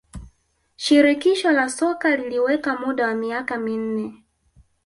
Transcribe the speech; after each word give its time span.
shirikisho 0.75 1.51
la 1.51 1.69
soka 1.69 2.15
liliweka 2.17 2.75
muda 2.75 3.07
wa 3.07 3.15
miaka 3.15 3.57
minne 3.57 4.25